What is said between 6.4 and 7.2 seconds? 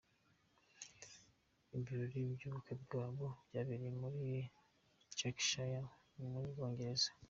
Bwongereza.